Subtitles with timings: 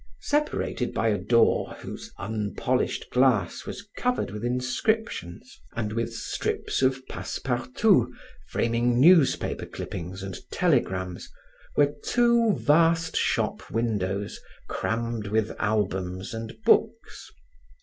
[0.21, 7.05] Separated by a door whose unpolished glass was covered with inscriptions and with strips of
[7.07, 8.07] passe partout
[8.47, 11.29] framing newspaper clippings and telegrams,
[11.77, 17.29] were two vast shop windows crammed with albums and books.